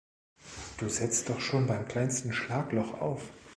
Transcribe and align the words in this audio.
Du 0.79 0.89
setzt 0.89 1.29
doch 1.29 1.39
schon 1.39 1.67
beim 1.67 1.87
kleinsten 1.87 2.33
Schlagloch 2.33 2.95
auf. 2.99 3.21